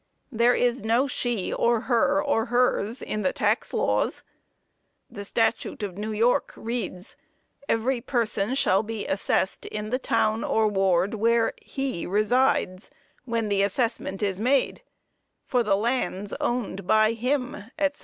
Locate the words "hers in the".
2.45-3.31